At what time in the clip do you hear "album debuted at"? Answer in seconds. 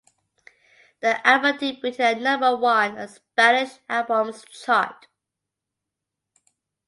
1.27-2.19